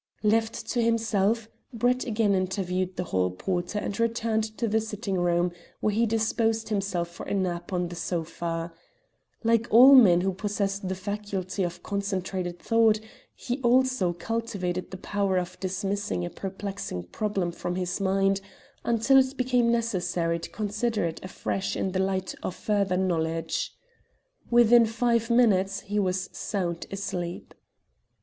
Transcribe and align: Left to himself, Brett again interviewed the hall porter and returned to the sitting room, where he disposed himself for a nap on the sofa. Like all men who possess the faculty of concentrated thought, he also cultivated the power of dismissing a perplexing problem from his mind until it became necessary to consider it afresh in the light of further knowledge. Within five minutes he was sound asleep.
Left 0.23 0.55
to 0.71 0.81
himself, 0.81 1.47
Brett 1.71 2.05
again 2.07 2.33
interviewed 2.33 2.95
the 2.95 3.03
hall 3.03 3.29
porter 3.29 3.77
and 3.77 3.99
returned 3.99 4.57
to 4.57 4.67
the 4.67 4.81
sitting 4.81 5.13
room, 5.13 5.51
where 5.79 5.93
he 5.93 6.07
disposed 6.07 6.69
himself 6.69 7.07
for 7.07 7.27
a 7.27 7.35
nap 7.35 7.71
on 7.71 7.87
the 7.87 7.95
sofa. 7.95 8.73
Like 9.43 9.67
all 9.69 9.93
men 9.93 10.21
who 10.21 10.33
possess 10.33 10.79
the 10.79 10.95
faculty 10.95 11.61
of 11.61 11.83
concentrated 11.83 12.57
thought, 12.57 12.99
he 13.35 13.61
also 13.61 14.11
cultivated 14.11 14.89
the 14.89 14.97
power 14.97 15.37
of 15.37 15.59
dismissing 15.59 16.25
a 16.25 16.31
perplexing 16.31 17.03
problem 17.03 17.51
from 17.51 17.75
his 17.75 18.01
mind 18.01 18.41
until 18.83 19.17
it 19.19 19.37
became 19.37 19.71
necessary 19.71 20.39
to 20.39 20.49
consider 20.49 21.05
it 21.05 21.23
afresh 21.23 21.75
in 21.77 21.91
the 21.91 21.99
light 21.99 22.33
of 22.41 22.55
further 22.55 22.97
knowledge. 22.97 23.71
Within 24.49 24.87
five 24.87 25.29
minutes 25.29 25.81
he 25.81 25.99
was 25.99 26.27
sound 26.33 26.87
asleep. 26.89 27.53